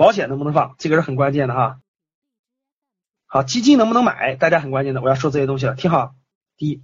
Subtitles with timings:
[0.00, 0.76] 保险能不能放？
[0.78, 1.78] 这个是很关键的哈。
[3.26, 4.34] 好，基金能不能买？
[4.34, 6.14] 大家很关键的，我要说这些东西了，听好。
[6.56, 6.82] 第一，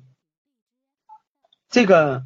[1.71, 2.25] 这个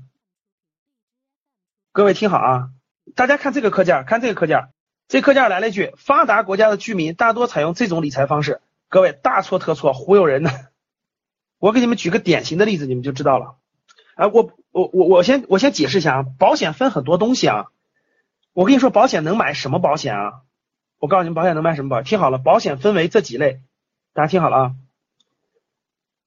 [1.93, 2.71] 各位听好啊，
[3.15, 4.71] 大家看这个课件，看这个课件，
[5.07, 8.61] 这课件来了一句：发达国家的居民大多采用这种理财方式。
[8.89, 10.51] 各位大错特错，忽悠人呢。
[11.61, 13.59] 我给你们举个典型的例子，你们就知道了。
[14.17, 17.67] 啊，我我我我先我先解释一下啊，保险分很多东西啊。
[18.55, 20.41] 我跟你说，保险能买什么保险啊？
[21.01, 22.03] 我告诉你们，保险能买什么保？
[22.03, 23.63] 听好了，保险分为这几类，
[24.13, 24.75] 大家听好了啊。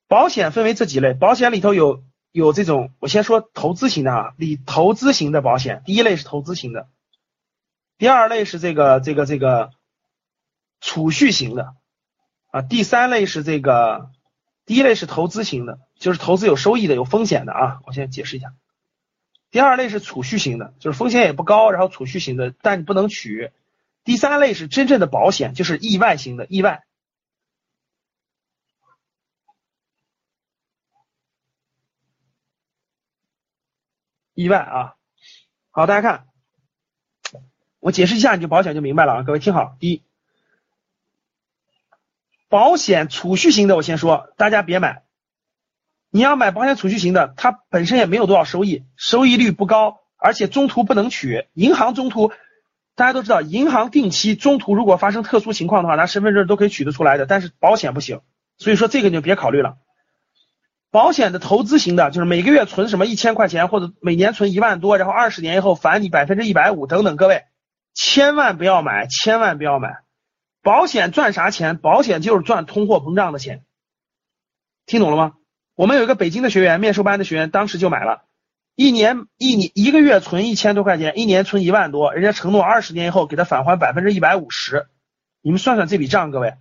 [0.08, 6.88] 保险分为这几类，保险里头有有这种，我先说投资型的啊，里投资型的保险，第一类是投资型的，
[8.00, 9.70] 第二类是这个这个这个
[10.82, 11.76] 储蓄型的
[12.50, 14.10] 啊，第三类是这个，
[14.66, 17.82] 第一类是投资型的，就是投资有收益的，有风险的啊。
[17.86, 18.54] 我先解释一下，
[19.52, 23.52] 第二类是储蓄型的，就是风险也不高，然后储蓄型的，但你不能取。
[24.04, 26.84] 第三类是真正的保险，就是意外型的意外，
[34.34, 34.96] 意外啊！
[35.72, 36.28] 好，大家看，
[37.80, 39.24] 我解释一下，你就保险就明白了啊！
[39.24, 40.04] 各位听好，第一，
[42.50, 45.04] 保险储蓄型的，我先说，大家别买。
[46.10, 52.34] 你要买保险储蓄型的，它本身也没有多少收益，收益率不高，而且中途不能取，银行中途。
[52.96, 58.22] 大家都知道，银行定期中途如果发生特殊情况的话，拿身份证都可以取得出来的，但是保险不行，
[58.58, 59.78] 所以说这个你就别考虑了。
[60.92, 67.46] 保险的投资型的，就是每个月存什么一千块钱，或者每年存一万多，然后二十年以后返你百分之一百五等等，各位
[67.96, 70.02] 千万不要买，千万不要买。
[70.62, 71.78] 保险赚啥钱？
[71.78, 73.64] 保险就是赚通货膨胀的钱，
[74.86, 75.34] 听懂了吗？
[75.74, 78.26] 我们有一个北京的学员，面授班的学员，当时就买了。
[78.76, 84.90] 一年一年一个月存一千多块钱，一年存一万多，人家承诺二十年以后给他返还百分之一百五十，
[85.42, 86.58] 你们算算这笔账，各位，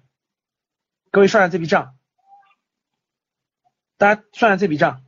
[1.11, 1.97] 各位算算这笔账，
[3.97, 5.03] 大家算算这笔账，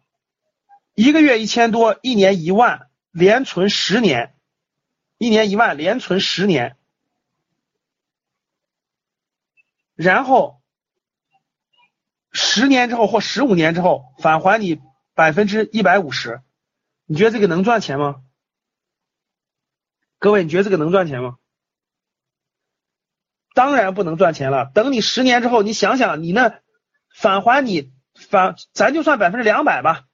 [0.95, 4.35] 一个月一千多，一年一万，连存十年，
[5.19, 6.79] 一年一万，连存十年，
[9.95, 10.63] 然后
[12.33, 14.81] 十年之后或十五年之后返还你
[15.13, 16.41] 百分之一百五十。
[17.07, 18.23] 你觉得这个能赚钱吗？
[20.19, 21.37] 各位，你觉得这个能赚钱吗？
[23.55, 24.71] 当然不能赚钱了。
[24.75, 26.61] 等你十年之后，你想想，你那
[27.15, 30.05] 返还你返，咱就算百分之两百吧。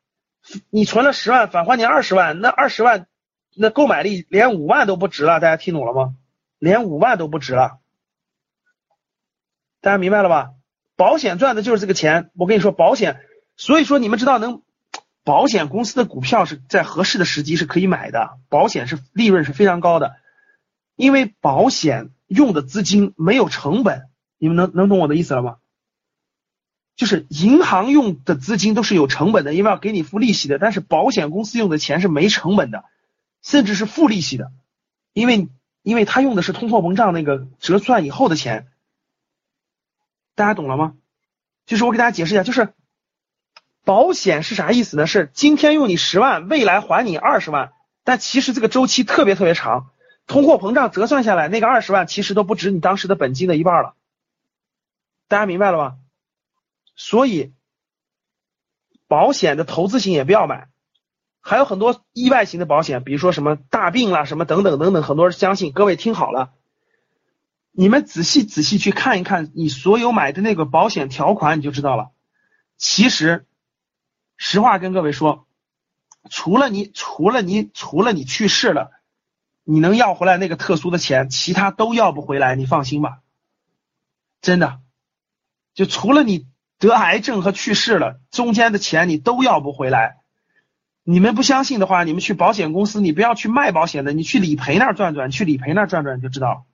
[0.69, 3.07] 你存了十万，返还你二十万，那二十万
[3.55, 5.39] 那购买力连五万都不值了。
[5.39, 6.17] 大家听懂了吗？
[6.59, 7.79] 连五万都不值了。
[9.81, 10.55] 大家明白了吧？
[10.97, 12.31] 保险赚的就是这个钱。
[12.35, 13.25] 我跟你说，保险，
[13.57, 14.63] 所以说你们知道能。
[15.31, 20.17] 保险公司的股票是在合适的时机是可以买的，保险是利润是非常高的，
[20.97, 24.09] 因为保险用的资金没有成本，
[24.39, 25.59] 你们能能懂我的意思了吗？
[26.97, 32.83] 就是银行用的资金都是有成本的，因为要给你付利息的，但是保险公司用的钱是没成本的，
[33.41, 34.51] 甚至是负利息的，
[35.13, 35.47] 因为
[35.85, 38.67] 因为他用的是通货膨胀那个折算以后的钱，
[40.35, 40.97] 大家懂了吗？
[41.67, 42.75] 就是我给大家解释一下，就是。
[43.83, 45.07] 保险是啥意思呢？
[45.07, 47.73] 是今天用你十万，未来还你二十万，
[48.05, 49.91] 但其实这个周期特别特别长，
[50.27, 53.95] 通货膨胀折算下来，那个二十万其实都不值你当时的本金的一半了。
[55.29, 55.97] 大家明白了吧？
[56.95, 57.55] 所以
[59.09, 60.69] 保险的投资型也不要买，
[61.41, 65.73] 还有很多意外型的保险，比如说什么大病啦，什么等等等等，很多人相信。
[65.73, 66.53] 各位听好了，
[67.73, 72.11] 你们仔细仔细去看一看你所有买的那个保险条款，你就知道了。
[72.77, 73.47] 其实。
[74.43, 75.47] 实话跟各位说，
[76.31, 78.91] 除了你，除了你，除了你去世了，
[79.65, 83.21] 你能要回来那个特殊的钱，其他都要不回来，你放心吧。
[84.41, 84.81] 真的，
[85.75, 86.47] 就除了你
[86.79, 90.17] 得癌症和去世了，中间的钱你都要不回来。
[91.03, 96.65] 你们不相信的话，你们去保险公司，你不要去卖保险的，你去理赔那儿转转，去理赔那儿转转你就知道。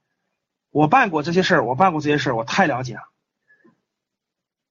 [0.71, 3.03] 我办过这些事儿，我办过这些事儿，我太了解了。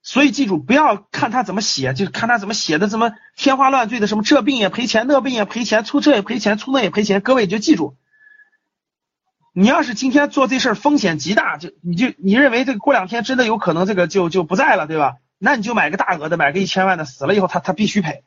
[0.07, 7.21] 所以记住，不要看他怎么写，就看他怎么写的，怎么天花乱坠的，什么这病也赔钱，那病也赔钱，出这也赔钱，出那也赔钱。
[7.21, 7.97] 各位就记住，
[9.51, 15.15] 你要是今天做这事儿风险极大，就你就你认为这个过两天真的有可能这个就就不在了，对吧？
[15.39, 18.23] 那你就买个大额的，买个一千万的，死了以后他他必须赔，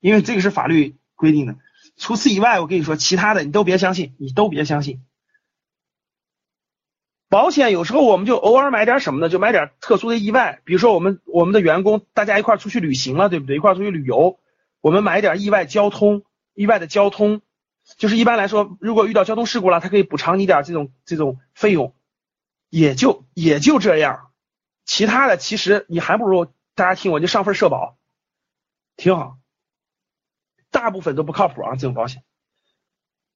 [0.00, 1.56] 因为这个是法律规定的。
[1.96, 5.00] 除此以外，我跟你说，其他的你都别相信，你都别相信。
[7.32, 9.30] 保险有时候我们就偶尔买点什么呢？
[9.30, 13.56] 就买点特殊的意外，比如说我们我们的员工大家一块出去旅行了，对不对？
[13.56, 14.38] 一块出去旅游，
[14.82, 17.40] 我们买点意外交通，意外的交通。
[17.96, 21.94] 就是一般来说，如果遇到交通事故了，他可以补偿你点这种这种费用，
[22.68, 24.30] 也就也就这样。
[24.84, 26.44] 其他的其实你还不如
[26.74, 27.96] 大家听我就上份社保，
[28.94, 29.38] 挺好。
[30.70, 32.22] 大部分都不靠谱啊，这种保险，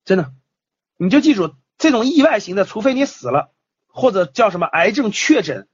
[0.05, 0.35] 真的，
[0.99, 3.55] 你就记住这种意外型的，除非你死了
[3.97, 5.67] 或者叫什么癌症确诊，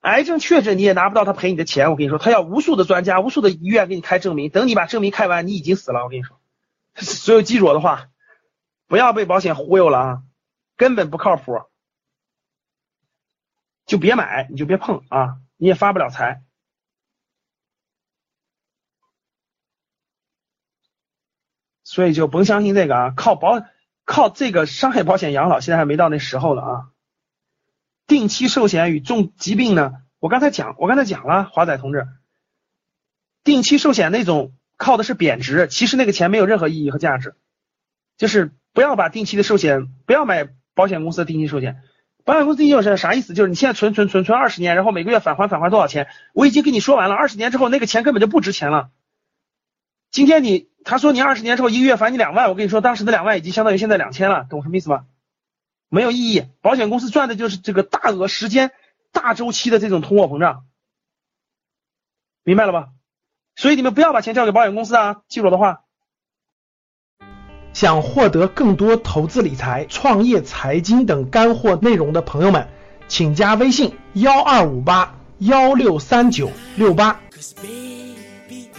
[0.00, 1.92] 癌症确诊你也拿不到他赔你的钱。
[1.92, 6.02] 我跟你说，他要无数的专家、无数的医院给你开证明，等你把证明开完，你已经死了。
[6.02, 6.40] 我跟你说。
[6.96, 8.08] 所有记住我的话，
[8.88, 10.22] 不要被保险忽悠了啊，
[10.76, 11.62] 根本不靠谱，
[13.86, 16.42] 就别买，你就别碰啊，你也发不了财。
[21.84, 23.62] 所以就甭相信这个啊，靠保
[24.04, 26.90] 靠这个伤害保险养老，现在还没到那时候呢啊。
[28.06, 32.06] 定期寿险与重疾病呢，我刚才讲，我刚才讲了，华仔同志，
[33.42, 34.52] 定期寿险那种。
[34.76, 37.36] 靠的是贬值，其实那个钱没有任何意义和价值。
[38.18, 41.80] 就是不要把定期的寿险，不要买保险公司的定期寿险。
[42.24, 43.34] 保险公司定期寿险啥意思？
[43.34, 46.08] 就是你现在存存存存二十年，然后每个月返还返还多少钱？
[46.32, 48.90] 我已经跟你说完了，二十年之后那个钱根本就不值钱了。
[50.10, 55.06] 今天你他说你二十年之后一个月返你两万，我跟你说当时的两万已经相当于现在两千了，懂什么意思吗？
[55.94, 56.44] 没有意义。
[56.60, 58.72] 保险公司赚的就是这个大额时间、
[59.12, 60.66] 大周期的这种通货膨胀，
[62.42, 62.88] 明白了吧？
[63.56, 65.22] 所以你们不要把钱交给保险公司啊！
[65.28, 65.82] 记住我的话。
[67.72, 72.68] 想获得更多投资理财、创业财经等干货内容的朋友们，
[73.08, 77.20] 请加微信幺二五八幺六三九六八。
[77.30, 78.70] Cause baby,